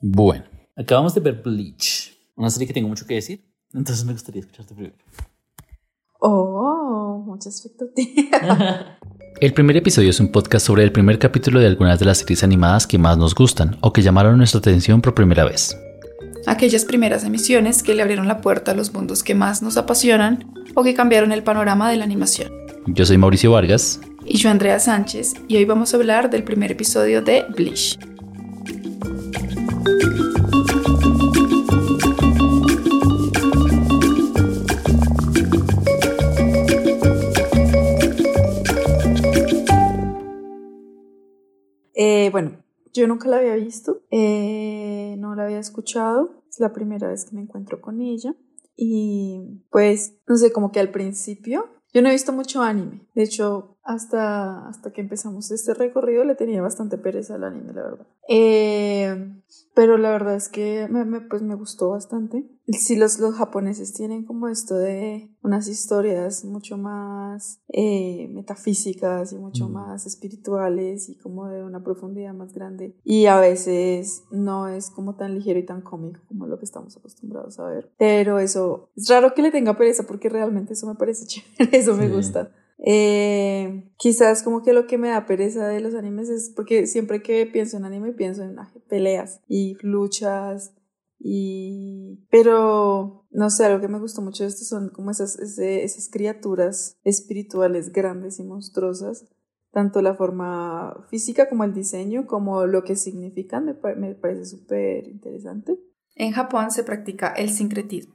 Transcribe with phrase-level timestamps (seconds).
[0.00, 0.44] Bueno,
[0.76, 4.72] acabamos de ver Bleach, una serie que tengo mucho que decir, entonces me gustaría escucharte
[4.72, 4.94] primero.
[6.20, 8.98] Oh, mucha expectativa.
[9.40, 12.42] El primer episodio es un podcast sobre el primer capítulo de algunas de las series
[12.42, 15.78] animadas que más nos gustan o que llamaron nuestra atención por primera vez.
[16.46, 20.52] Aquellas primeras emisiones que le abrieron la puerta a los mundos que más nos apasionan
[20.74, 22.50] o que cambiaron el panorama de la animación.
[22.86, 24.00] Yo soy Mauricio Vargas.
[24.24, 27.96] Y yo Andrea Sánchez, y hoy vamos a hablar del primer episodio de Bleach.
[42.00, 47.08] Eh, bueno, yo nunca la había visto, eh, no la había escuchado, es la primera
[47.08, 48.36] vez que me encuentro con ella
[48.76, 53.22] y pues, no sé, como que al principio yo no he visto mucho anime, de
[53.22, 58.06] hecho hasta, hasta que empezamos este recorrido le tenía bastante pereza al anime, la verdad.
[58.28, 59.42] Eh,
[59.74, 62.44] pero la verdad es que me, pues me gustó bastante.
[62.72, 69.38] Sí, los, los japoneses tienen como esto de unas historias mucho más eh, metafísicas y
[69.38, 72.94] mucho más espirituales y como de una profundidad más grande.
[73.04, 76.94] Y a veces no es como tan ligero y tan cómico como lo que estamos
[76.96, 77.90] acostumbrados a ver.
[77.96, 81.94] Pero eso, es raro que le tenga pereza porque realmente eso me parece chévere, eso
[81.96, 82.52] me gusta.
[82.80, 87.22] Eh, quizás como que lo que me da pereza de los animes es porque siempre
[87.22, 88.56] que pienso en anime pienso en
[88.88, 90.74] peleas y luchas
[91.18, 96.08] y pero no sé algo que me gustó mucho de esto son como esas esas
[96.08, 99.26] criaturas espirituales grandes y monstruosas
[99.72, 105.08] tanto la forma física como el diseño como lo que significan me, me parece súper
[105.08, 105.78] interesante
[106.14, 108.14] en Japón se practica el sincretismo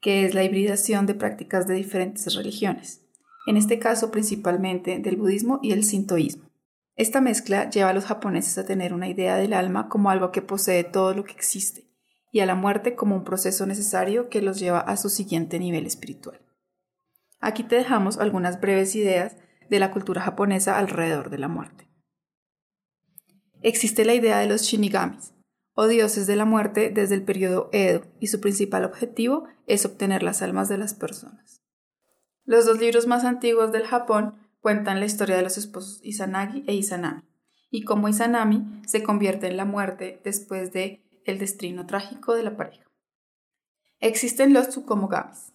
[0.00, 3.06] que es la hibridación de prácticas de diferentes religiones
[3.46, 6.44] en este caso principalmente del budismo y el sintoísmo.
[6.96, 10.42] Esta mezcla lleva a los japoneses a tener una idea del alma como algo que
[10.42, 11.89] posee todo lo que existe
[12.30, 15.86] y a la muerte como un proceso necesario que los lleva a su siguiente nivel
[15.86, 16.40] espiritual.
[17.40, 19.36] Aquí te dejamos algunas breves ideas
[19.68, 21.88] de la cultura japonesa alrededor de la muerte.
[23.62, 25.34] Existe la idea de los shinigamis,
[25.74, 30.22] o dioses de la muerte desde el periodo Edo, y su principal objetivo es obtener
[30.22, 31.62] las almas de las personas.
[32.44, 36.74] Los dos libros más antiguos del Japón cuentan la historia de los esposos Izanagi e
[36.74, 37.22] Izanami,
[37.70, 42.56] y cómo Izanami se convierte en la muerte después de el destino trágico de la
[42.56, 42.84] pareja.
[44.00, 45.52] Existen los tsukomogamis,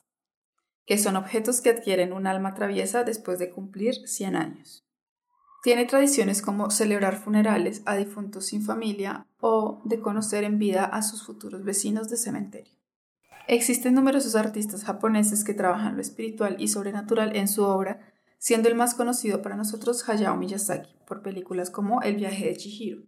[0.85, 4.85] que son objetos que adquieren un alma traviesa después de cumplir 100 años.
[5.63, 11.01] Tiene tradiciones como celebrar funerales a difuntos sin familia o de conocer en vida a
[11.01, 12.73] sus futuros vecinos de cementerio.
[13.47, 18.75] Existen numerosos artistas japoneses que trabajan lo espiritual y sobrenatural en su obra, siendo el
[18.75, 23.03] más conocido para nosotros Hayao Miyazaki, por películas como El viaje de Chihiro.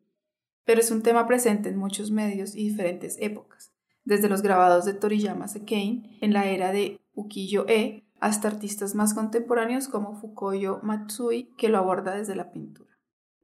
[0.67, 3.71] Pero es un tema presente en muchos medios y diferentes épocas,
[4.03, 9.87] desde los grabados de Toriyama Sekine en la era de Ukiyo-e hasta artistas más contemporáneos
[9.87, 12.89] como Fukoyo Matsui, que lo aborda desde la pintura.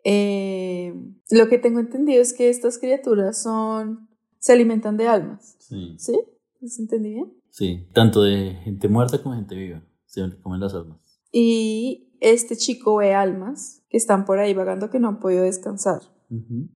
[0.04, 0.94] Eh,
[1.30, 5.56] lo que tengo entendido es que estas criaturas son se alimentan de almas.
[5.60, 5.96] Sí.
[5.98, 6.20] ¿Sí?
[6.68, 7.34] ¿Se entendí bien?
[7.52, 9.82] Sí, tanto de gente muerta como gente viva.
[10.08, 11.00] Se comen las almas.
[11.32, 16.02] Y este chico ve almas que están por ahí vagando que no han podido descansar.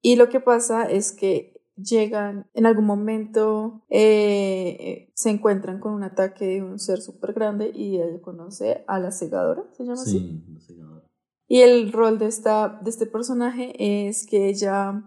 [0.02, 6.04] Y lo que pasa es que llegan en algún momento, eh, se encuentran con un
[6.04, 10.20] ataque de un ser súper grande y él conoce a la segadora, ¿se llama así?
[10.20, 11.08] Sí, la segadora.
[11.48, 15.04] Y el rol de, esta, de este personaje es que ella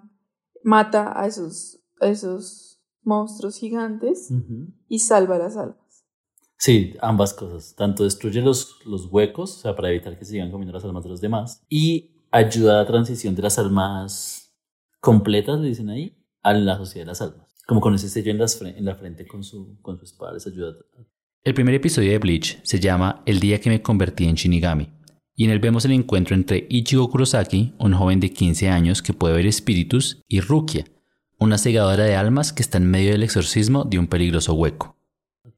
[0.64, 4.32] mata a esos, a esos monstruos gigantes
[4.88, 6.06] y salva las almas.
[6.56, 7.74] Sí, ambas cosas.
[7.74, 11.02] Tanto destruye los, los huecos, o sea, para evitar que se sigan comiendo las almas
[11.04, 14.52] de los demás, y ayuda a la transición de las almas
[15.00, 17.54] completas, le dicen ahí, a la sociedad de las almas.
[17.66, 20.46] Como con ese sello en, las, en la frente con su, con su espada, les
[20.46, 20.74] ayuda.
[21.42, 24.90] El primer episodio de Bleach se llama El día que me convertí en Shinigami,
[25.40, 29.14] y en él vemos el encuentro entre Ichigo Kurosaki, un joven de 15 años que
[29.14, 30.84] puede ver espíritus, y Rukia,
[31.38, 34.96] una segadora de almas que está en medio del exorcismo de un peligroso hueco.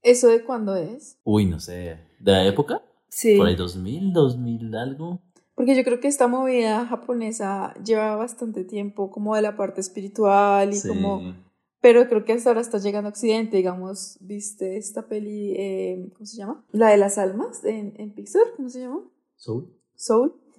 [0.03, 1.19] ¿Eso de cuándo es?
[1.25, 1.99] Uy, no sé.
[2.21, 2.83] ¿De la época?
[3.09, 3.37] Sí.
[3.37, 5.21] ¿Por el 2000, 2000 algo?
[5.63, 10.75] Porque yo creo que esta movida japonesa lleva bastante tiempo como de la parte espiritual
[10.75, 11.37] y como...
[11.81, 16.27] Pero creo que hasta ahora está llegando a Occidente, digamos, ¿viste esta peli, eh, ¿cómo
[16.27, 16.65] se llama?
[16.73, 19.03] La de las almas en, en Pixar, ¿cómo se llama?
[19.37, 19.73] Soul.
[19.95, 20.35] Soul.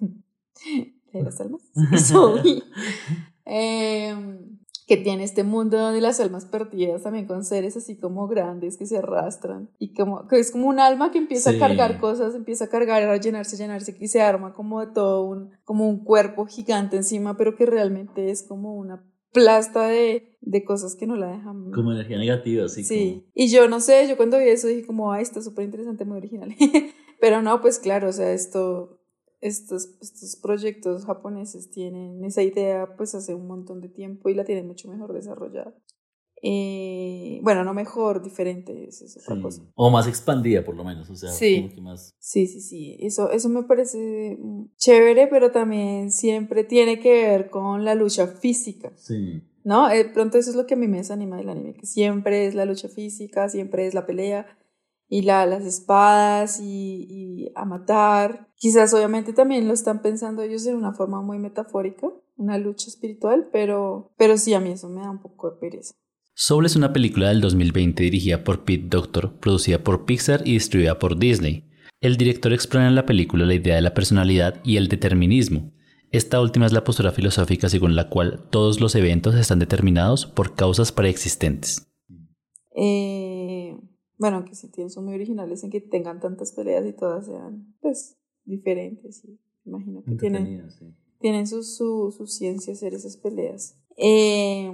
[1.12, 1.60] La de las almas.
[2.08, 2.40] Soul.
[3.44, 4.16] eh,
[4.86, 8.86] que tiene este mundo de las almas perdidas también con seres así como grandes que
[8.86, 12.66] se arrastran y como que es como un alma que empieza a cargar cosas, empieza
[12.66, 16.46] a cargar, a llenarse, llenarse y se arma como de todo un como un cuerpo
[16.46, 19.02] gigante encima, pero que realmente es como una
[19.34, 21.72] plasta de, de cosas que no la dejan.
[21.72, 22.84] Como energía negativa, sí.
[22.84, 23.26] Sí.
[23.34, 26.16] Y yo no sé, yo cuando vi eso dije como, ay, está súper interesante, muy
[26.16, 26.54] original.
[27.20, 29.00] Pero no, pues claro, o sea, esto,
[29.44, 34.44] estos, estos proyectos japoneses tienen esa idea pues hace un montón de tiempo y la
[34.44, 35.74] tienen mucho mejor desarrollada.
[36.42, 39.62] Eh, bueno, no mejor, diferente, es, otra cosa.
[39.74, 41.70] O más expandida, por lo menos, o sea, sí.
[41.80, 42.14] más...
[42.18, 44.38] Sí, sí, sí, eso, eso me parece
[44.76, 48.92] chévere, pero también siempre tiene que ver con la lucha física.
[48.96, 49.42] Sí.
[49.62, 49.88] ¿No?
[49.88, 52.54] De pronto eso es lo que a mí me desanima del anime, que siempre es
[52.54, 54.46] la lucha física, siempre es la pelea
[55.14, 58.48] y la, las espadas y, y a matar.
[58.56, 63.48] Quizás obviamente también lo están pensando ellos en una forma muy metafórica, una lucha espiritual,
[63.52, 65.94] pero, pero sí, a mí eso me da un poco de pereza.
[66.34, 70.98] Soul es una película del 2020 dirigida por Pete Doctor, producida por Pixar y distribuida
[70.98, 71.70] por Disney.
[72.00, 75.70] El director explora en la película la idea de la personalidad y el determinismo.
[76.10, 80.56] Esta última es la postura filosófica según la cual todos los eventos están determinados por
[80.56, 81.86] causas preexistentes.
[82.76, 83.23] Eh,
[84.18, 87.74] bueno, que si tienen, son muy originales en que tengan tantas peleas y todas sean
[87.80, 89.22] pues diferentes.
[89.64, 90.68] imagino que tienen,
[91.20, 93.76] tienen su, su, su, ciencia hacer esas peleas.
[93.96, 94.72] Eh,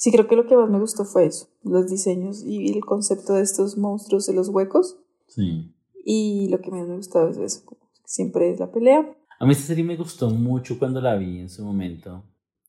[0.00, 3.34] Sí, creo que lo que más me gustó fue eso, los diseños y el concepto
[3.34, 4.96] de estos monstruos de los huecos.
[5.26, 5.74] Sí.
[6.06, 9.14] Y lo que más me gustó es eso, como siempre es la pelea.
[9.38, 12.24] A mí esta serie me gustó mucho cuando la vi en su momento.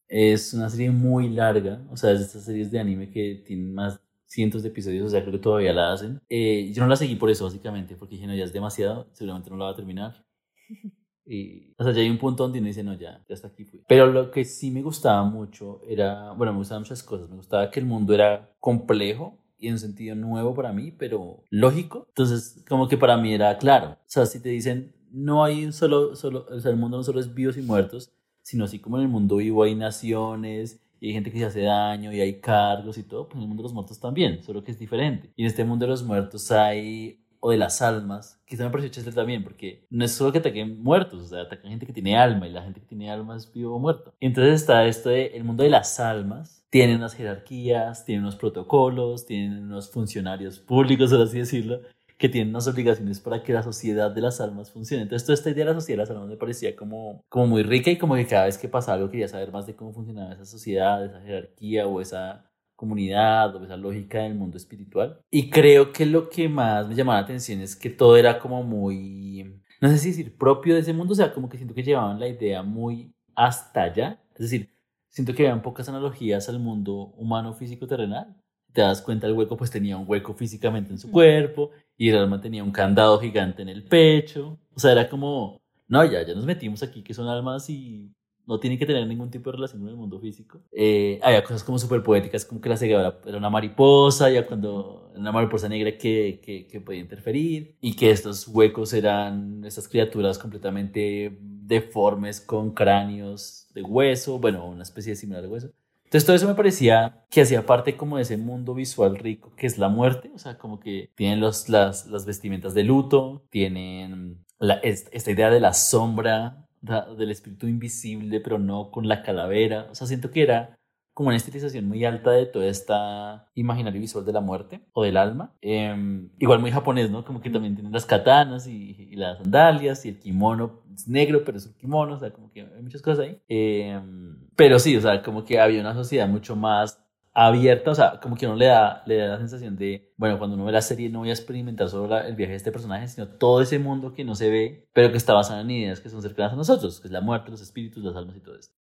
[0.10, 3.74] Es una serie muy larga, o sea, es de estas series de anime que tienen
[3.74, 4.02] más
[4.32, 6.22] cientos de episodios, o sea, creo que todavía la hacen.
[6.30, 9.50] Eh, yo no la seguí por eso, básicamente, porque dije, no, ya es demasiado, seguramente
[9.50, 10.26] no la va a terminar.
[11.24, 13.64] Y, o sea, ya hay un punto donde uno dice, no, ya, ya hasta aquí
[13.64, 13.84] fui.
[13.88, 17.30] Pero lo que sí me gustaba mucho era, bueno, me gustaban muchas cosas.
[17.30, 21.44] Me gustaba que el mundo era complejo y en un sentido nuevo para mí, pero
[21.50, 22.06] lógico.
[22.10, 23.92] Entonces, como que para mí era claro.
[23.92, 27.04] O sea, si te dicen, no hay un solo, solo, o sea, el mundo no
[27.04, 28.12] solo es vivos y muertos,
[28.42, 31.62] sino así como en el mundo vivo hay naciones y hay gente que se hace
[31.64, 34.64] daño y hay cargos y todo, pues en el mundo de los muertos también, solo
[34.64, 35.34] que es diferente.
[35.36, 38.92] Y en este mundo de los muertos hay o de las almas, quizá me pareció
[38.92, 42.16] chiste también, porque no es solo que ataquen muertos, o sea, atacan gente que tiene
[42.16, 44.14] alma y la gente que tiene alma es vivo o muerto.
[44.20, 49.26] entonces está esto de el mundo de las almas, tiene unas jerarquías, tiene unos protocolos,
[49.26, 51.82] tiene unos funcionarios públicos, por así decirlo,
[52.22, 55.02] que tienen unas obligaciones para que la sociedad de las almas funcione.
[55.02, 57.64] Entonces, toda esta idea de la sociedad de las almas me parecía como, como muy
[57.64, 60.32] rica y como que cada vez que pasaba algo quería saber más de cómo funcionaba
[60.32, 62.46] esa sociedad, esa jerarquía o esa
[62.76, 65.20] comunidad o esa lógica del mundo espiritual.
[65.32, 68.62] Y creo que lo que más me llamaba la atención es que todo era como
[68.62, 71.82] muy, no sé si decir propio de ese mundo, o sea, como que siento que
[71.82, 74.22] llevaban la idea muy hasta allá.
[74.36, 74.70] Es decir,
[75.10, 78.36] siento que habían pocas analogías al mundo humano físico terrenal.
[78.74, 81.72] Te das cuenta, el hueco pues tenía un hueco físicamente en su cuerpo
[82.02, 84.58] y el alma tenía un candado gigante en el pecho.
[84.74, 88.10] O sea, era como, no, ya, ya nos metimos aquí que son almas y
[88.48, 90.64] no tiene que tener ningún tipo de relación con el mundo físico.
[90.72, 95.12] Eh, había cosas como súper poéticas, como que la cegadora era una mariposa, ya cuando
[95.16, 100.40] una mariposa negra que, que, que, podía interferir, y que estos huecos eran estas criaturas
[100.40, 105.72] completamente deformes con cráneos de hueso, bueno, una especie similar de hueso.
[106.12, 109.66] Entonces todo eso me parecía que hacía parte como de ese mundo visual rico que
[109.66, 114.46] es la muerte, o sea, como que tienen las, vestimentas de luto, tienen
[114.84, 119.88] esta idea de la sombra del espíritu invisible, pero no con la calavera.
[119.90, 120.81] O sea, siento que era
[121.14, 125.18] como una estilización muy alta de toda esta imaginario visual de la muerte o del
[125.18, 125.54] alma.
[125.62, 127.26] Em, igual muy japonés, ¿no?
[127.26, 131.58] Como que también tienen las katanas y, las sandalias y el kimono es negro, pero
[131.58, 133.42] es un kimono, o sea, como que hay muchas cosas ahí.
[133.48, 137.02] Em, pero sí, o sea, como que había una sociedad mucho más
[137.34, 140.56] abierta, o sea, como que uno le da, le da la sensación de, bueno, cuando
[140.56, 143.28] uno ve la serie no voy a experimentar solo el viaje de este personaje, sino
[143.28, 146.22] todo ese mundo que no se ve, pero que está basado en ideas que son
[146.22, 148.81] cercanas a nosotros, que es la muerte, los espíritus, las almas y todo esto.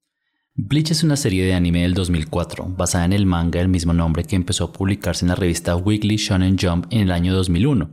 [0.62, 4.24] Bleach es una serie de anime del 2004, basada en el manga del mismo nombre
[4.24, 7.88] que empezó a publicarse en la revista Weekly Shonen Jump en el año 2001.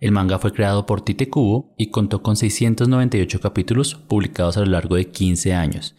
[0.00, 4.66] El manga fue creado por Tite Kubo y contó con 698 capítulos publicados a lo
[4.66, 5.96] largo de 15 años,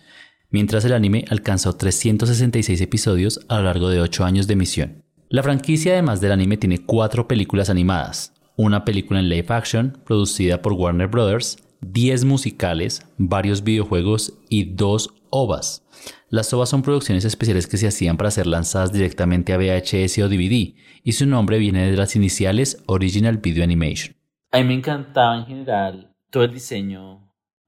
[0.52, 5.04] mientras el anime alcanzó 366 episodios a lo largo de 8 años de emisión.
[5.28, 10.62] La franquicia además del anime tiene 4 películas animadas, una película en live action producida
[10.62, 15.84] por Warner Bros., 10 musicales, varios videojuegos y 2 OVAs.
[16.30, 20.30] Las OVAs son producciones especiales que se hacían para ser lanzadas directamente a VHS o
[20.30, 24.16] DVD, y su nombre viene de las iniciales Original Video Animation.
[24.52, 27.25] A mí me encantaba en general todo el diseño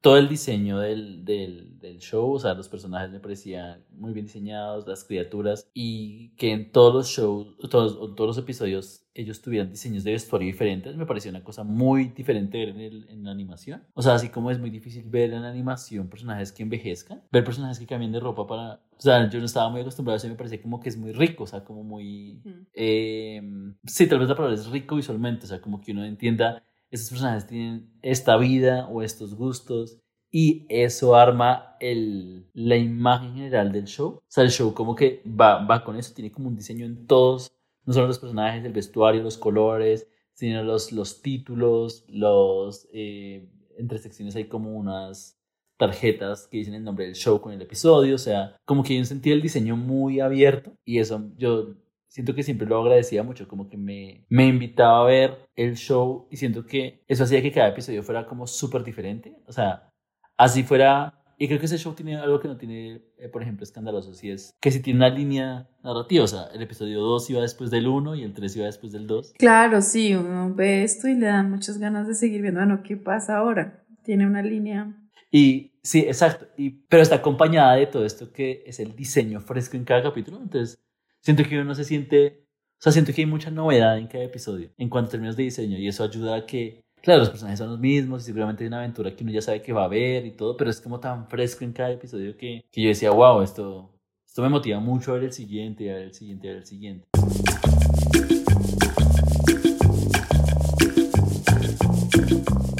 [0.07, 4.25] todo el diseño del, del, del, show, o sea, los personajes me parecían muy bien
[4.25, 9.69] diseñados, las criaturas, y que en todos los shows, todos, todos los episodios, ellos tuvieran
[9.69, 13.31] diseños de vestuario diferentes, me pareció una cosa muy diferente ver en, el, en la
[13.31, 13.83] animación.
[13.95, 17.43] O sea, así como es muy difícil ver en la animación personajes que envejezcan, ver
[17.43, 18.75] personajes que cambien de ropa para...
[18.97, 20.95] O sea, yo no estaba muy acostumbrado a eso y me parecía como que es
[20.95, 22.41] muy rico, o sea, como muy...
[22.73, 23.41] Eh,
[23.85, 27.09] sí, tal vez la palabra es rico visualmente, o sea, como que uno entienda estos
[27.09, 29.99] personajes tienen esta vida o estos gustos
[30.31, 34.15] y eso arma el, la imagen general del show.
[34.17, 37.07] O sea, el show como que va, va con eso, tiene como un diseño en
[37.07, 37.51] todos,
[37.85, 42.87] no solo los personajes, el vestuario, los colores, sino los, los títulos, los...
[42.93, 45.39] Eh, entre secciones hay como unas
[45.77, 48.99] tarjetas que dicen el nombre del show con el episodio, o sea, como que hay
[48.99, 51.75] un sentido del diseño muy abierto y eso yo
[52.07, 56.27] siento que siempre lo agradecía mucho, como que me, me invitaba a ver el show
[56.31, 59.91] y siento que eso hacía que cada episodio fuera como súper diferente, o sea,
[60.37, 63.63] así fuera, y creo que ese show tiene algo que no tiene, eh, por ejemplo,
[63.63, 67.41] escandaloso, si es que si tiene una línea narrativa, o sea, el episodio 2 iba
[67.41, 69.33] después del 1 y el 3 iba después del 2.
[69.37, 72.97] Claro, sí, uno ve esto y le dan muchas ganas de seguir viendo, bueno, ¿qué
[72.97, 73.83] pasa ahora?
[74.03, 74.95] Tiene una línea
[75.31, 76.47] y sí, exacto.
[76.57, 80.39] Y, pero está acompañada de todo esto que es el diseño fresco en cada capítulo.
[80.41, 80.79] Entonces,
[81.21, 82.45] siento que uno no se siente,
[82.79, 85.43] o sea, siento que hay mucha novedad en cada episodio en cuanto a términos de
[85.43, 88.67] diseño y eso ayuda a que, claro, los personajes son los mismos y seguramente hay
[88.67, 90.99] una aventura que uno ya sabe que va a ver y todo, pero es como
[90.99, 93.91] tan fresco en cada episodio que, que yo decía, wow, esto,
[94.25, 96.65] esto me motiva mucho a ver el siguiente, a ver el siguiente, a ver el
[96.65, 97.07] siguiente.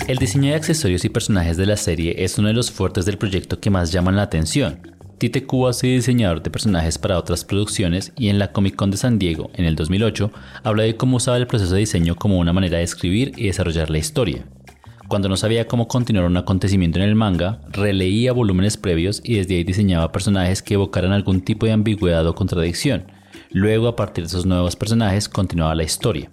[0.08, 3.18] El diseño de accesorios y personajes de la serie es uno de los fuertes del
[3.18, 4.97] proyecto que más llaman la atención.
[5.18, 8.92] Tite Cuba ha sido diseñador de personajes para otras producciones y en la Comic Con
[8.92, 10.32] de San Diego, en el 2008,
[10.64, 13.90] habla de cómo usaba el proceso de diseño como una manera de escribir y desarrollar
[13.90, 14.46] la historia.
[15.08, 19.56] Cuando no sabía cómo continuar un acontecimiento en el manga, releía volúmenes previos y desde
[19.56, 23.08] ahí diseñaba personajes que evocaran algún tipo de ambigüedad o contradicción.
[23.50, 26.30] Luego, a partir de esos nuevos personajes, continuaba la historia.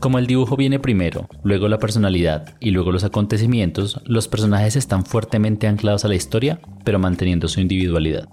[0.00, 5.04] Como el dibujo viene primero, luego la personalidad y luego los acontecimientos, los personajes están
[5.04, 8.26] fuertemente anclados a la historia, pero manteniendo su individualidad.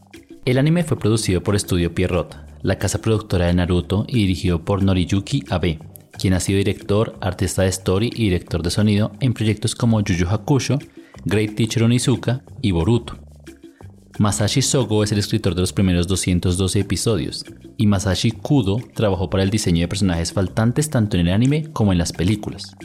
[0.46, 4.82] El anime fue producido por Estudio Pierrot, la casa productora de Naruto, y dirigido por
[4.82, 5.80] Noriyuki Abe,
[6.18, 10.14] quien ha sido director, artista de story y director de sonido en proyectos como Yu
[10.14, 10.80] Yu Hakusho,
[11.26, 13.18] Great Teacher Onizuka y Boruto.
[14.20, 17.46] Masashi Sogo es el escritor de los primeros 212 episodios,
[17.78, 21.92] y Masashi Kudo trabajó para el diseño de personajes faltantes tanto en el anime como
[21.92, 22.76] en las películas.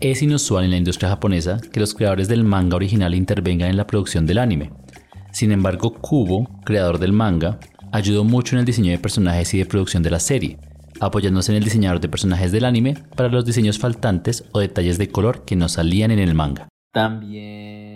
[0.00, 3.86] Es inusual en la industria japonesa que los creadores del manga original intervengan en la
[3.86, 4.72] producción del anime.
[5.32, 7.60] Sin embargo, Kubo, creador del manga,
[7.92, 10.58] ayudó mucho en el diseño de personajes y de producción de la serie,
[10.98, 15.10] apoyándose en el diseñador de personajes del anime para los diseños faltantes o detalles de
[15.10, 16.68] color que no salían en el manga.
[16.90, 17.91] También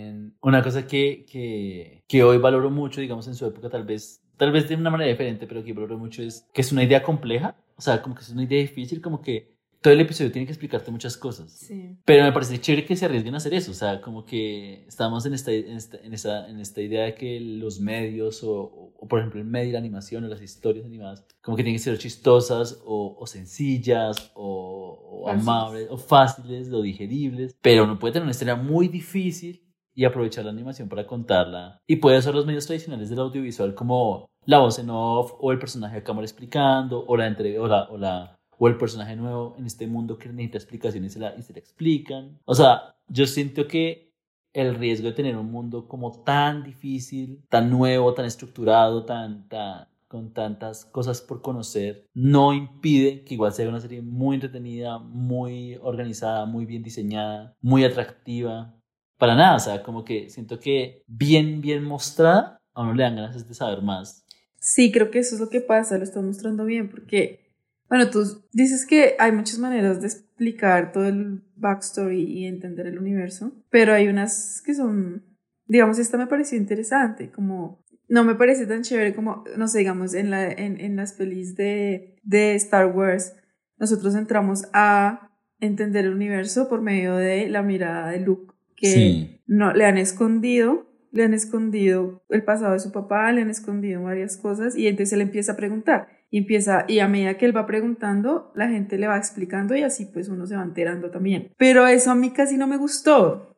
[0.48, 4.52] una cosa que, que, que hoy valoro mucho, digamos en su época tal vez, tal
[4.52, 7.56] vez de una manera diferente, pero que valoro mucho es que es una idea compleja,
[7.76, 10.52] o sea, como que es una idea difícil, como que todo el episodio tiene que
[10.52, 11.52] explicarte muchas cosas.
[11.52, 11.96] Sí.
[12.04, 13.70] Pero me parece chévere que se arriesguen a hacer eso.
[13.70, 17.14] O sea, como que estamos en esta, en esta, en esta, en esta idea de
[17.14, 21.24] que los medios, o, o, por ejemplo el medio, la animación o las historias animadas,
[21.40, 26.82] como que tienen que ser chistosas o, o sencillas o, o amables o fáciles o
[26.82, 27.56] digeribles.
[27.60, 29.65] Pero uno puede tener una historia muy difícil
[29.96, 31.80] y aprovechar la animación para contarla.
[31.88, 35.58] Y puede usar los medios tradicionales del audiovisual como la voz en off o el
[35.58, 39.54] personaje de cámara explicando o la, entre, o la, o la o el personaje nuevo
[39.58, 42.38] en este mundo que necesita explicaciones y se, la, y se la explican.
[42.44, 44.12] O sea, yo siento que
[44.52, 49.88] el riesgo de tener un mundo como tan difícil, tan nuevo, tan estructurado, tan, tan,
[50.08, 55.78] con tantas cosas por conocer, no impide que igual sea una serie muy entretenida, muy
[55.82, 58.74] organizada, muy bien diseñada, muy atractiva.
[59.18, 63.16] Para nada, o sea, como que siento que bien, bien mostrada, a uno le dan
[63.16, 64.24] ganas de saber más.
[64.58, 67.46] Sí, creo que eso es lo que pasa, lo estás mostrando bien, porque
[67.88, 72.98] bueno, tú dices que hay muchas maneras de explicar todo el backstory y entender el
[72.98, 75.24] universo, pero hay unas que son,
[75.66, 80.14] digamos, esta me pareció interesante, como no me parece tan chévere como, no sé, digamos,
[80.14, 83.34] en, la, en, en las pelis de, de Star Wars,
[83.78, 85.30] nosotros entramos a
[85.60, 89.40] entender el universo por medio de la mirada de Luke, que Sí.
[89.46, 94.02] no, le han escondido, le han escondido el pasado de su papá, le han escondido
[94.02, 97.56] varias cosas y entonces él empieza a preguntar y empieza y a medida que él
[97.56, 101.52] va preguntando, la gente le va explicando y así pues uno se va enterando también.
[101.56, 103.56] Pero eso a mí casi no me gustó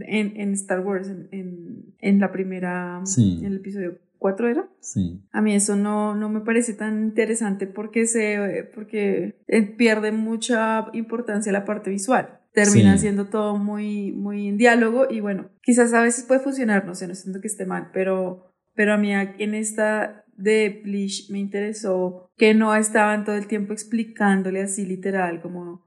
[0.00, 3.38] en, en Star Wars, en, en, en la primera, Sí.
[3.40, 4.68] en el episodio 4 era.
[4.80, 5.22] Sí.
[5.32, 10.86] A mí eso no, no me parece tan interesante porque, se, porque eh, pierde mucha
[10.92, 12.37] importancia la parte visual.
[12.64, 13.02] Termina Sí.
[13.02, 17.06] siendo todo muy, muy en diálogo y bueno, quizás a veces puede funcionar, no sé,
[17.06, 22.30] no siento que esté mal, pero, pero a mí en esta de Bleach me interesó
[22.36, 25.86] que no estaban todo el tiempo explicándole así literal, como,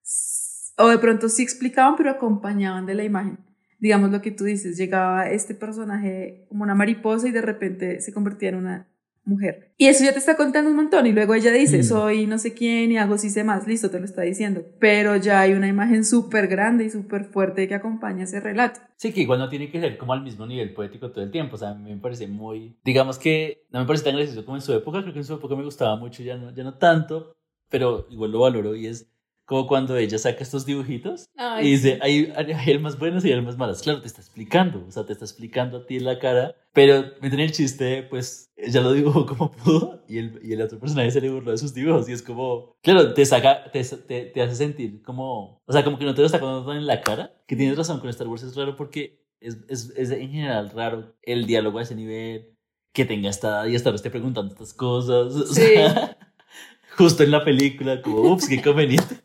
[0.78, 3.40] o de pronto sí explicaban, pero acompañaban de la imagen.
[3.80, 8.14] Digamos lo que tú dices, llegaba este personaje como una mariposa y de repente se
[8.14, 8.91] convertía en una
[9.24, 9.74] mujer.
[9.78, 11.84] Y eso ya te está contando un montón y luego ella dice, Mm.
[11.84, 14.64] soy no sé quién y hago sí sé más, listo, te lo está diciendo.
[14.80, 18.80] Pero ya hay una imagen súper grande y súper fuerte que acompaña ese relato.
[18.98, 21.56] Sí, que igual no tiene que ser como al mismo nivel poético todo el tiempo.
[21.56, 22.78] O sea, a mí me parece muy.
[22.84, 25.02] Digamos que no me parece tan gracioso como en su época.
[25.02, 27.36] Creo que en su época me gustaba mucho, ya no, ya no tanto.
[27.70, 29.10] Pero igual lo valoro y es
[29.52, 33.58] como cuando ella saca estos dibujitos Ay, y dice: hay, hay almas buenas y almas
[33.58, 33.82] malas.
[33.82, 34.86] Claro, te está explicando.
[34.88, 36.56] O sea, te está explicando a ti en la cara.
[36.72, 40.62] Pero me tiene el chiste, pues ella lo dibujó como pudo y el, y el
[40.62, 42.08] otro personaje se le burló de sus dibujos.
[42.08, 42.78] Y es como.
[42.82, 45.62] Claro, te saca, te, te, te hace sentir como.
[45.66, 47.34] O sea, como que no te lo está contando en la cara.
[47.46, 51.14] Que tienes razón con Star Wars, es raro porque es, es, es en general raro
[51.24, 52.56] el diálogo a ese nivel,
[52.94, 55.36] que tenga esta y estar esté preguntando estas cosas.
[55.36, 55.62] o Sí.
[55.62, 56.18] sea,
[56.98, 59.18] justo en la película, como, ups, qué conveniente.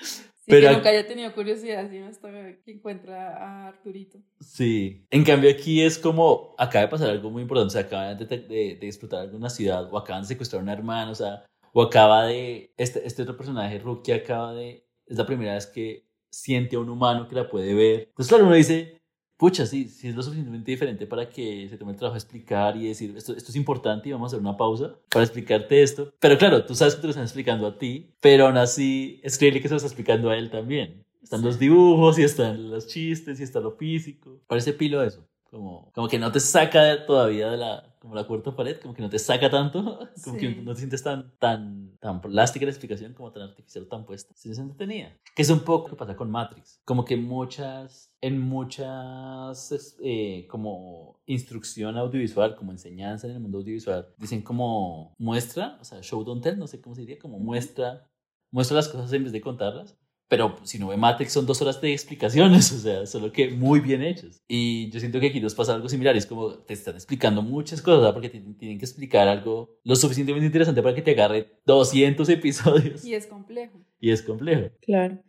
[0.00, 2.30] Sí, Pero- que nunca haya tenido curiosidad, sino hasta
[2.64, 4.18] que encuentra a Arturito.
[4.40, 5.04] Sí.
[5.10, 8.26] En cambio, aquí es como, acaba de pasar algo muy importante, o sea, acaban de,
[8.26, 11.82] de, de explotar alguna ciudad, o acaban de secuestrar a una hermana, o sea, o
[11.82, 16.76] acaba de, este, este otro personaje, Rookie, acaba de, es la primera vez que siente
[16.76, 18.00] a un humano que la puede ver.
[18.10, 19.00] Entonces, claro, uno dice,
[19.36, 22.76] pucha, sí, sí es lo suficientemente diferente para que se tome el trabajo de explicar
[22.76, 26.12] y decir, esto, esto es importante y vamos a hacer una pausa para explicarte esto.
[26.18, 29.38] Pero claro, tú sabes que te lo están explicando a ti, pero aún así es
[29.38, 31.04] creíble que se lo está explicando a él también.
[31.22, 34.40] Están los dibujos y están los chistes y está lo físico.
[34.46, 35.26] Parece pilo eso.
[35.50, 39.02] Como, como que no te saca todavía de la, como la cuarta pared, como que
[39.02, 40.40] no te saca tanto, como Sí.
[40.54, 44.32] que no te sientes tan, tan, tan plástica la explicación, como tan artificial, tan puesta.
[44.36, 45.12] Sí, es entretenida.
[45.34, 46.80] Que es un poco lo que pasa con Matrix.
[46.84, 54.08] Como que muchas, en muchas, eh, como instrucción audiovisual, como enseñanza en el mundo audiovisual,
[54.16, 58.08] dicen como muestra, o sea, show don't tell, no sé cómo se diría, como muestra,
[58.52, 59.98] muestra las cosas en vez de contarlas.
[60.28, 63.80] Pero si no ve Matrix son dos horas de explicaciones, o sea, solo que muy
[63.80, 64.40] bien hechas.
[64.48, 67.80] Y yo siento que aquí nos pasa algo similar, es como te están explicando muchas
[67.80, 68.14] cosas, ¿verdad?
[68.14, 73.04] porque te- tienen que explicar algo lo suficientemente interesante para que te agarre 200 episodios.
[73.04, 73.80] Y es complejo.
[74.00, 74.70] Y es complejo.
[74.82, 75.22] Claro.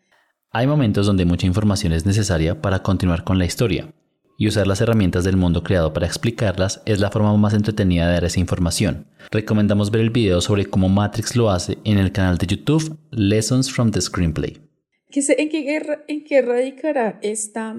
[0.51, 3.93] Hay momentos donde mucha información es necesaria para continuar con la historia,
[4.39, 8.13] y usar las herramientas del mundo creado para explicarlas es la forma más entretenida de
[8.13, 9.07] dar esa información.
[9.31, 13.71] Recomendamos ver el video sobre cómo Matrix lo hace en el canal de YouTube Lessons
[13.71, 14.61] from the Screenplay.
[15.09, 17.75] ¿Qué se- en, qué, guerra- ¿En qué radicará esta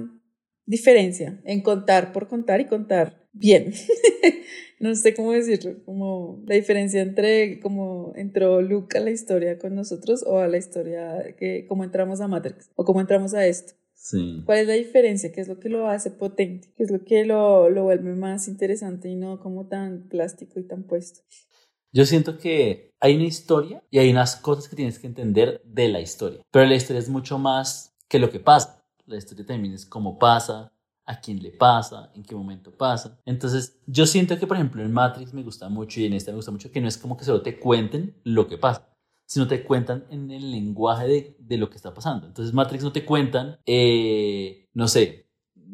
[0.66, 3.72] diferencia en contar por contar y contar bien?
[4.80, 9.74] no sé cómo decirlo, como la diferencia entre cómo entró Luke a la historia con
[9.74, 13.74] nosotros o a la historia que cómo entramos a Matrix o cómo entramos a esto.
[13.94, 14.42] Sí.
[14.46, 15.32] ¿Cuál es la diferencia?
[15.32, 16.68] ¿Qué es lo que lo hace potente?
[16.76, 20.62] ¿Qué es lo que lo, lo vuelve más interesante y no como tan plástico y
[20.62, 21.20] tan puesto?
[21.92, 25.88] Yo siento que hay una historia y hay unas cosas que tienes que entender de
[25.88, 26.40] la historia.
[26.50, 28.84] Pero la historia es mucho más que lo que pasa.
[29.06, 30.72] La historia también es cómo pasa,
[31.06, 33.18] a quién le pasa, en qué momento pasa.
[33.24, 36.36] Entonces, yo siento que, por ejemplo, en Matrix me gusta mucho y en esta me
[36.36, 38.86] gusta mucho que no es como que solo te cuenten lo que pasa,
[39.24, 42.26] sino te cuentan en el lenguaje de, de lo que está pasando.
[42.26, 45.27] Entonces, Matrix no te cuentan, eh, no sé,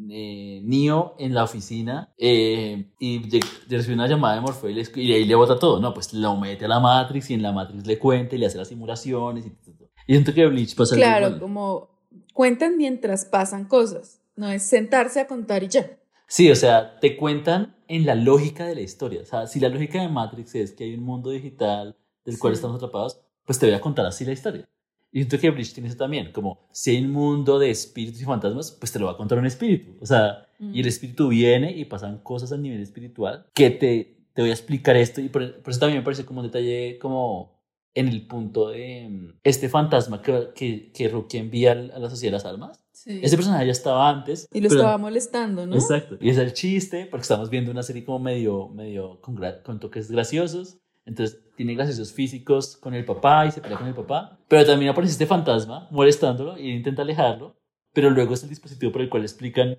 [0.09, 3.21] eh, Neo en la oficina eh, y
[3.69, 5.79] recibe una llamada de Morfeo y, le y ahí le bota todo.
[5.79, 8.47] No, pues lo mete a la Matrix y en la Matrix le cuenta y le
[8.47, 9.89] hace las simulaciones y todo.
[10.07, 11.89] Y siento que Bleach pasa Claro, como
[12.33, 15.89] cuentan mientras pasan cosas, no es sentarse a contar y ya.
[16.27, 19.21] Sí, o sea, te cuentan en la lógica de la historia.
[19.21, 22.53] O sea, si la lógica de Matrix es que hay un mundo digital del cual
[22.53, 22.57] Sí.
[22.57, 24.67] estamos atrapados, pues te voy a contar así la historia.
[25.15, 28.25] Y siento que Bleach tiene eso también, como si hay un mundo de espíritus y
[28.25, 29.95] fantasmas, pues te lo va a contar un espíritu.
[30.01, 34.41] O sea, y el espíritu viene y pasan cosas a nivel espiritual que te, te
[34.41, 35.21] voy a explicar esto.
[35.21, 37.61] Y por, por eso también me parece como un detalle como
[37.93, 42.31] en el punto de mm, este fantasma que, que, que Rookie envía a la sociedad
[42.33, 42.83] de las almas.
[42.91, 43.21] Sí.
[43.23, 44.49] Ese personaje ya estaba antes.
[44.51, 45.75] Y lo pero- estaba molestando, ¿no?
[45.75, 46.17] Exacto.
[46.19, 50.11] Y es el chiste, porque estamos viendo una serie como medio, medio con, con toques
[50.11, 50.77] graciosos.
[51.05, 54.39] Entonces tiene graciosos físicos con el papá y se pelea con el papá.
[54.47, 57.55] Pero también aparece este fantasma molestándolo y él intenta alejarlo.
[57.93, 59.77] Pero luego es el dispositivo por el cual explican,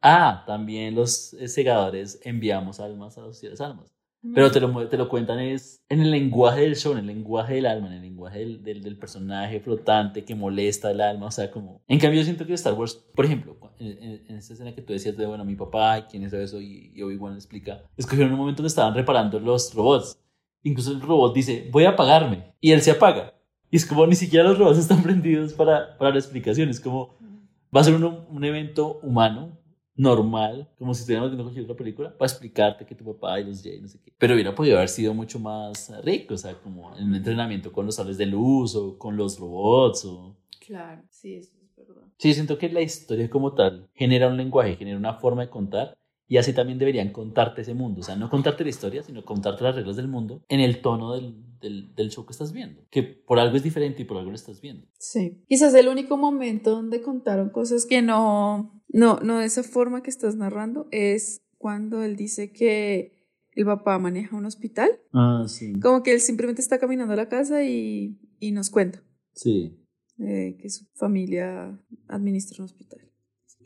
[0.00, 3.96] ah, también los eh, segadores enviamos almas a las sociedades almas.
[4.34, 7.54] Pero te lo, te lo cuentan es en el lenguaje del show, en el lenguaje
[7.54, 11.30] del alma, en el lenguaje del, del, del personaje flotante que molesta el alma, o
[11.30, 11.82] sea, como...
[11.86, 14.92] En cambio, yo siento que Star Wars, por ejemplo, en, en, esta escena que tú
[14.92, 18.58] decías de, bueno, mi papá, quién es eso, y, y Obi-Wan explica, escogieron un momento
[18.62, 20.18] donde estaban reparando los robots.
[20.66, 23.34] Incluso el robot dice, voy a apagarme, y él se apaga.
[23.70, 27.16] Y es como, ni siquiera los robots están prendidos para, para la explicación, es como,
[27.74, 29.56] va a ser un, un evento humano,
[29.94, 33.62] normal, como si estuviéramos viendo cualquier otra película, para explicarte que tu papá y los
[33.62, 34.12] Jay, no sé qué.
[34.18, 37.86] Pero hubiera podido haber sido mucho más rico, o sea, como en un entrenamiento con
[37.86, 40.36] los sables de luz o con los robots o...
[40.66, 42.02] Claro, sí, eso es verdad.
[42.18, 45.96] Sí, siento que la historia como tal genera un lenguaje, genera una forma de contar
[46.28, 48.00] y así también deberían contarte ese mundo.
[48.00, 51.14] O sea, no contarte la historia, sino contarte las reglas del mundo en el tono
[51.14, 52.82] del, del, del, show que estás viendo.
[52.90, 54.86] Que por algo es diferente y por algo lo estás viendo.
[54.98, 55.44] Sí.
[55.48, 60.10] Quizás el único momento donde contaron cosas que no, no, no de esa forma que
[60.10, 63.16] estás narrando es cuando él dice que
[63.52, 64.90] el papá maneja un hospital.
[65.12, 65.78] Ah, sí.
[65.80, 69.02] Como que él simplemente está caminando a la casa y, y nos cuenta.
[69.32, 69.78] Sí.
[70.18, 73.05] Eh, que su familia administra un hospital.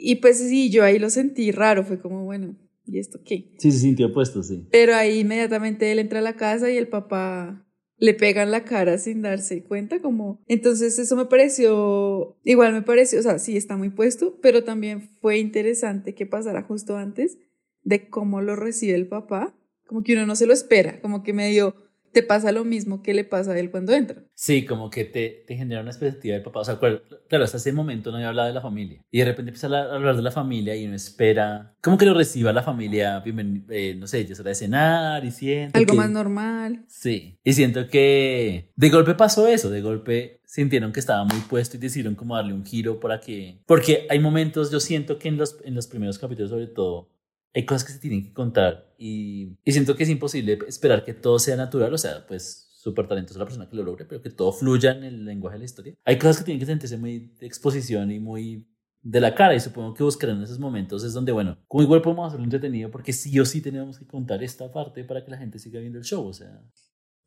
[0.00, 3.52] Y pues sí, yo ahí lo sentí raro, fue como, bueno, ¿y esto qué?
[3.58, 4.66] Sí, se sintió puesto, sí.
[4.70, 7.66] Pero ahí inmediatamente él entra a la casa y el papá
[7.98, 10.42] le pega en la cara sin darse cuenta, como...
[10.48, 15.02] Entonces eso me pareció, igual me pareció, o sea, sí está muy puesto, pero también
[15.20, 17.38] fue interesante que pasara justo antes
[17.82, 19.54] de cómo lo recibe el papá,
[19.86, 21.74] como que uno no se lo espera, como que medio
[22.12, 24.24] te pasa lo mismo que le pasa a él cuando entra.
[24.34, 26.60] Sí, como que te, te genera una expectativa del papá.
[26.60, 29.04] O sea, claro, hasta ese momento no había hablado de la familia.
[29.10, 32.14] Y de repente empieza a hablar de la familia y uno espera, como que lo
[32.14, 33.22] reciba la familia,
[33.70, 36.84] eh, no sé, ya hora de cenar y siento Algo que, más normal.
[36.88, 41.76] Sí, y siento que de golpe pasó eso, de golpe sintieron que estaba muy puesto
[41.76, 43.62] y decidieron como darle un giro para que...
[43.66, 47.08] Porque hay momentos, yo siento que en los, en los primeros capítulos sobre todo,
[47.54, 51.14] hay cosas que se tienen que contar y, y, siento que es imposible esperar que
[51.14, 54.30] todo sea natural, o sea, pues súper talentosa la persona que lo logre, pero que
[54.30, 55.94] todo fluya en el lenguaje de la historia.
[56.04, 58.66] Hay cosas que tienen que sentirse muy de exposición y muy
[59.02, 62.28] de la cara y supongo que buscarán esos momentos es donde, bueno, como igual podemos
[62.28, 65.58] hacerlo entretenido porque sí o sí tenemos que contar esta parte para que la gente
[65.58, 66.62] siga viendo el show, o sea.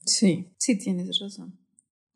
[0.06, 1.58] Sí, sí tienes razón.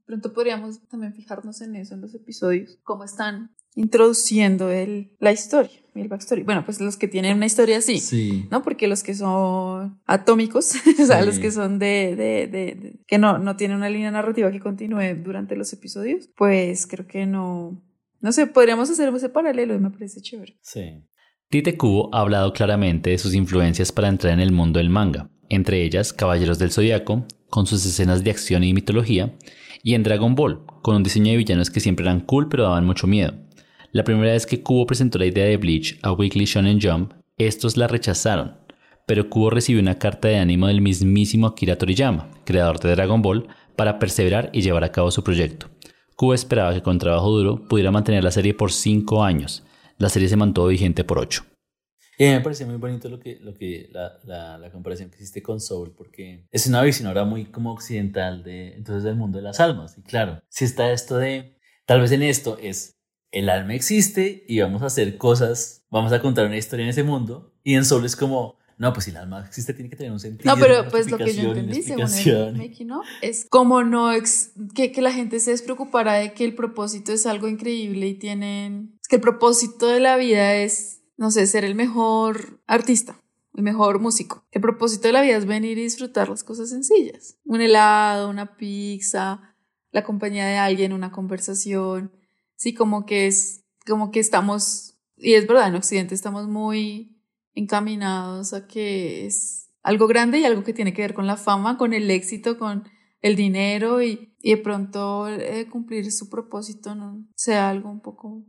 [0.05, 5.79] Pronto podríamos también fijarnos en eso en los episodios, cómo están introduciendo el, la historia,
[5.93, 6.41] el backstory.
[6.41, 8.47] Bueno, pues los que tienen una historia así, sí.
[8.49, 8.63] ¿no?
[8.63, 13.19] Porque los que son atómicos, o sea, los que son de, de, de, de, que
[13.19, 17.79] no, no tienen una línea narrativa que continúe durante los episodios, pues creo que no,
[18.19, 20.57] no sé, podríamos hacer ese paralelo y me parece chévere.
[20.61, 21.03] Sí.
[21.49, 25.29] Tite Kubo ha hablado claramente de sus influencias para entrar en el mundo del manga,
[25.49, 29.37] entre ellas Caballeros del Zodiaco, con sus escenas de acción y mitología,
[29.83, 32.87] y en Dragon Ball, con un diseño de villanos que siempre eran cool pero daban
[32.87, 33.46] mucho miedo.
[33.97, 37.77] La primera vez que Kubo presentó la idea de Bleach a Weekly Shonen Jump, estos
[37.77, 38.55] la rechazaron,
[39.07, 43.47] pero Kubo recibió una carta de ánimo del mismísimo Akira Toriyama, creador de Dragon Ball,
[43.75, 45.71] para perseverar y llevar a cabo su proyecto.
[46.15, 49.63] Kubo esperaba que con trabajo duro pudiera mantener la serie por 5 años.
[49.97, 51.43] La serie se mantuvo vigente por 8.
[52.19, 55.09] Y a mí me pareció muy bonito lo que, lo que la, la, la, comparación
[55.09, 59.15] que hiciste con Soul, porque es una visión ahora muy como occidental de entonces del
[59.15, 59.97] mundo de las almas.
[59.97, 61.57] Y claro, si está esto de,
[61.87, 62.96] tal vez en esto es,
[63.31, 67.03] el alma existe y vamos a hacer cosas, vamos a contar una historia en ese
[67.03, 67.53] mundo.
[67.63, 70.19] Y en Soul es como, no, pues si el alma existe tiene que tener un
[70.19, 70.53] sentido.
[70.53, 74.51] No, pero pues lo que yo entendí según el making of es como no, ex,
[74.73, 78.97] que, que la gente se despreocupara de que el propósito es algo increíble y tienen,
[79.09, 83.19] que el propósito de la vida es no sé, ser el mejor artista,
[83.55, 84.45] el mejor músico.
[84.51, 87.37] El propósito de la vida es venir y disfrutar las cosas sencillas.
[87.43, 89.55] Un helado, una pizza,
[89.91, 92.11] la compañía de alguien, una conversación.
[92.57, 97.17] Sí, como que es, como que estamos, y es verdad, en Occidente estamos muy
[97.53, 101.77] encaminados a que es algo grande y algo que tiene que ver con la fama,
[101.77, 102.83] con el éxito, con
[103.21, 108.43] el dinero y, y de pronto eh, cumplir su propósito no sea algo un poco,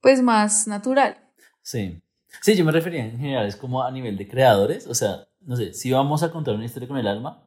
[0.00, 1.16] pues más natural.
[1.62, 2.02] Sí.
[2.40, 5.56] Sí, yo me refería en general, es como a nivel de creadores, o sea, no
[5.56, 7.44] sé, si vamos a contar una historia con el alma,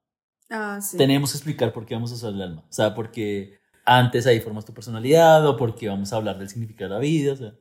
[0.49, 0.97] ah, sí.
[0.97, 4.39] tenemos que explicar por qué vamos a usar el alma, o sea, porque antes ahí
[4.39, 7.53] formas tu personalidad o porque vamos a hablar del significado de la vida, o sea,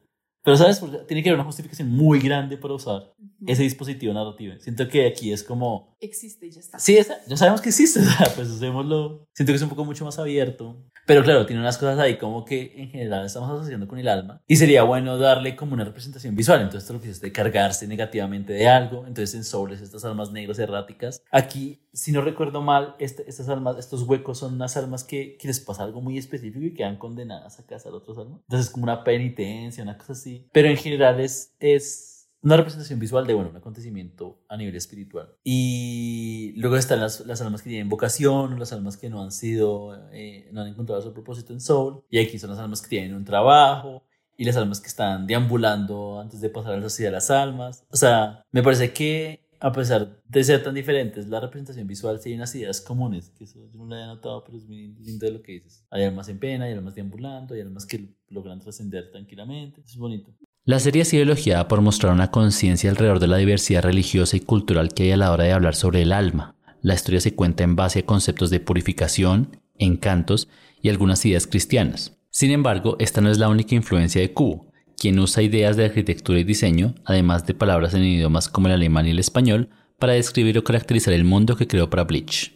[0.44, 3.50] pero sabes, porque tiene que haber una justificación muy grande para usar uh -huh.
[3.50, 4.54] ese dispositivo narrativo.
[4.60, 5.96] Siento que aquí es como...
[6.00, 6.78] Existe y ya está.
[6.78, 9.26] Sí, esa, ya sabemos que existe, o sea, pues usémoslo.
[9.32, 10.76] Siento que es un poco mucho más abierto.
[11.06, 14.40] Pero claro, tiene unas cosas ahí como que en general estamos asociando con el alma.
[14.46, 16.60] Y sería bueno darle como una representación visual.
[16.60, 19.06] Entonces, esto lo que es de cargarse negativamente de algo.
[19.06, 21.22] Entonces, en sobres, estas almas negras erráticas.
[21.30, 25.48] Aquí, si no recuerdo mal, este, estas almas, estos huecos son unas almas que, que
[25.48, 28.40] les pasa algo muy específico y quedan condenadas a cazar otras almas.
[28.44, 30.33] Entonces, es como una penitencia, una cosa así.
[30.52, 35.30] Pero en general es, es una representación visual de, bueno, un acontecimiento a nivel espiritual.
[35.42, 39.96] Y luego están las, las almas que tienen vocación, las almas que no han sido,
[40.12, 42.02] eh, no han encontrado su propósito en Soul.
[42.10, 44.04] Y aquí son las almas que tienen un trabajo
[44.36, 47.84] y las almas que están deambulando antes de pasar a la sociedad de las almas.
[47.90, 52.28] O sea, me parece que a pesar de ser tan diferentes, la representación visual sí
[52.28, 55.24] hay unas ideas comunes, que eso yo no lo había notado, pero es muy lindo
[55.24, 55.86] de lo que dices.
[55.90, 60.34] Hay almas en pena, hay almas deambulando, hay almas que logran trascender tranquilamente, es bonito.
[60.66, 64.40] La serie ha sido elogiada por mostrar una conciencia alrededor de la diversidad religiosa y
[64.40, 66.56] cultural que hay a la hora de hablar sobre el alma.
[66.82, 70.46] La historia se cuenta en base a conceptos de purificación, encantos
[70.82, 72.18] y algunas ideas cristianas.
[72.28, 74.73] Sin embargo, esta no es la única influencia de Kubo,
[75.04, 79.06] quien usa ideas de arquitectura y diseño, además de palabras en idiomas como el alemán
[79.06, 82.54] y el español, para describir o caracterizar el mundo que creó para Bleach.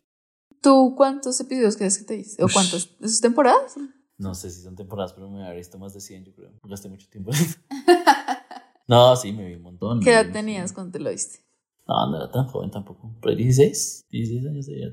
[0.63, 2.43] ¿Tú cuántos episodios crees que te hice?
[2.43, 2.89] ¿O cuántas
[3.21, 3.75] temporadas?
[4.17, 6.51] No sé si son temporadas, pero me habría visto más de 100, yo creo.
[6.63, 7.33] Gasté mucho tiempo.
[8.89, 10.01] no, sí, me vi un montón.
[10.01, 11.41] ¿Qué edad tenías cuando te lo viste?
[11.89, 13.11] No, no era tan joven tampoco.
[13.23, 14.93] Pero 16, 16 años de edad.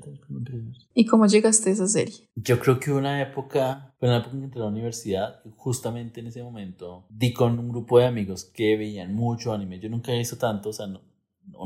[0.94, 2.30] ¿Y cómo llegaste a esa serie?
[2.34, 6.20] Yo creo que una época, fue una época en que entré a la universidad, justamente
[6.20, 9.78] en ese momento, di con un grupo de amigos que veían mucho anime.
[9.78, 11.02] Yo nunca he visto tanto, o sea, no,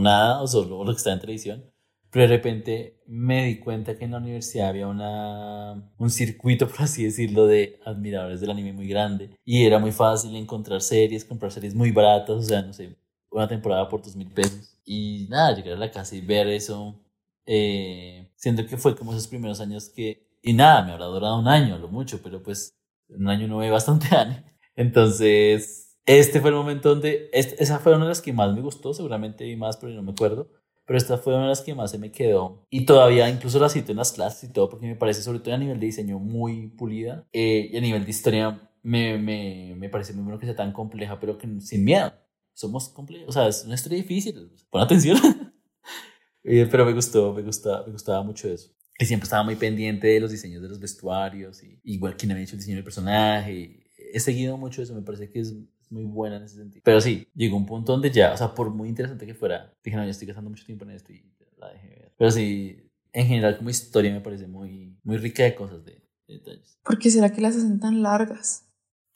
[0.00, 1.64] nada, o solo lo que está en televisión.
[2.10, 6.82] Pero de repente me di cuenta que en la universidad había una, un circuito, por
[6.82, 9.30] así decirlo, de admiradores del anime muy grande.
[9.44, 12.96] Y era muy fácil encontrar series, comprar series muy baratas, o sea, no sé,
[13.30, 14.76] una temporada por dos mil pesos.
[14.92, 17.00] Y nada, llegar a la casa y ver eso,
[17.46, 21.46] eh, siento que fue como esos primeros años que, y nada, me habrá durado un
[21.46, 22.76] año, lo mucho, pero pues
[23.08, 24.52] un año no ve bastante anime.
[24.74, 28.92] Entonces, este fue el momento donde, esa fue una de las que más me gustó,
[28.92, 30.50] seguramente vi más, pero no me acuerdo.
[30.84, 32.66] Pero esta fue una de las que más se me quedó.
[32.68, 35.54] Y todavía incluso la cito en las clases y todo, porque me parece, sobre todo
[35.54, 37.28] a nivel de diseño, muy pulida.
[37.32, 40.72] Eh, y a nivel de historia, me, me, me parece muy bueno que sea tan
[40.72, 42.12] compleja, pero que sin miedo
[42.54, 45.18] somos complejos, o sea, es una historia difícil, pon atención.
[46.42, 48.70] Pero me gustó, me gustaba, me gustaba mucho eso.
[48.98, 52.44] Y siempre estaba muy pendiente de los diseños de los vestuarios, y, igual quien había
[52.44, 53.84] hecho el diseño del personaje.
[53.96, 55.54] he seguido mucho eso, me parece que es
[55.90, 56.82] muy buena en ese sentido.
[56.84, 59.96] Pero sí, llegó un punto donde ya, o sea, por muy interesante que fuera, dije,
[59.96, 61.24] no, ya estoy gastando mucho tiempo en esto y
[61.58, 62.14] la dejé ver.
[62.16, 66.34] Pero sí, en general como historia me parece muy, muy rica de cosas, de, de
[66.34, 66.78] detalles.
[66.84, 68.66] ¿Por qué será que las hacen tan largas?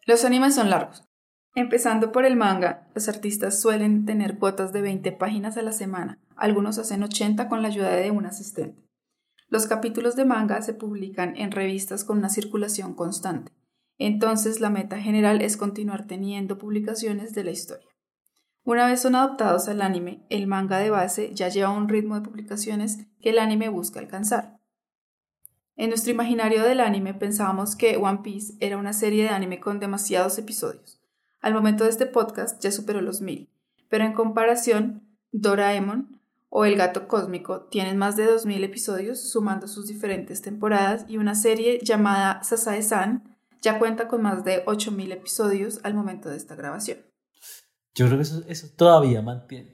[0.06, 1.04] Los animes son largos.
[1.56, 6.18] Empezando por el manga, los artistas suelen tener cuotas de 20 páginas a la semana,
[6.34, 8.82] algunos hacen 80 con la ayuda de un asistente.
[9.48, 13.52] Los capítulos de manga se publican en revistas con una circulación constante,
[13.98, 17.86] entonces la meta general es continuar teniendo publicaciones de la historia.
[18.64, 22.22] Una vez son adoptados al anime, el manga de base ya lleva un ritmo de
[22.22, 24.58] publicaciones que el anime busca alcanzar.
[25.76, 29.78] En nuestro imaginario del anime pensábamos que One Piece era una serie de anime con
[29.78, 31.03] demasiados episodios,
[31.44, 33.50] al momento de este podcast ya superó los mil,
[33.90, 39.86] pero en comparación, Doraemon o El Gato Cósmico tienen más de 2.000 episodios sumando sus
[39.86, 45.92] diferentes temporadas y una serie llamada Sasae-san ya cuenta con más de 8.000 episodios al
[45.92, 47.00] momento de esta grabación.
[47.94, 49.22] Yo creo que eso, eso todavía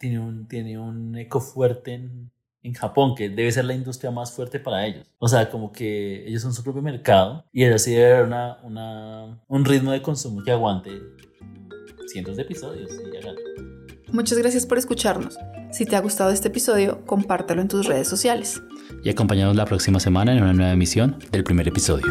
[0.00, 2.32] tiene un, tiene un eco fuerte en,
[2.64, 5.08] en Japón, que debe ser la industria más fuerte para ellos.
[5.18, 9.40] O sea, como que ellos son su propio mercado y así debe haber una, una,
[9.46, 10.90] un ritmo de consumo que aguante
[12.10, 12.90] cientos de episodios.
[14.12, 15.38] Muchas gracias por escucharnos.
[15.70, 18.60] Si te ha gustado este episodio, compártelo en tus redes sociales.
[19.04, 22.06] Y acompáñanos la próxima semana en una nueva emisión del primer episodio.